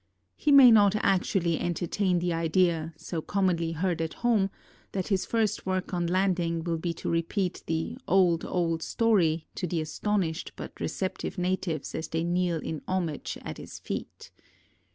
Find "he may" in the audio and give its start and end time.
0.35-0.71